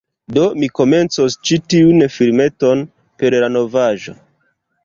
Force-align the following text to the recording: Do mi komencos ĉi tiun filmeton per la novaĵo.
Do 0.35 0.45
mi 0.61 0.69
komencos 0.79 1.35
ĉi 1.49 1.59
tiun 1.73 2.07
filmeton 2.15 2.83
per 3.21 3.39
la 3.45 3.55
novaĵo. 3.59 4.19